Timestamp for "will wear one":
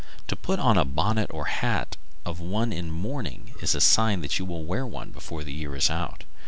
4.45-5.11